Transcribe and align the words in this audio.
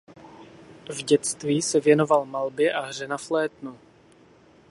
V 0.89 1.03
dětství 1.03 1.61
se 1.61 1.79
věnoval 1.79 2.25
malbě 2.25 2.73
a 2.73 2.81
hře 2.85 3.07
na 3.07 3.17
flétnu. 3.17 3.77